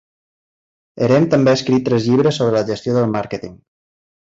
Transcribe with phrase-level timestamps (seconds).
[1.07, 3.57] Erem també ha escrit tres llibres sobre la gestió del màrqueting.